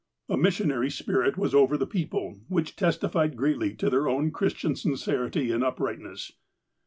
[0.29, 4.75] A missionary spirit was over the people, which testi fied greatly to their own Christian
[4.75, 6.31] sincerity and upright ness.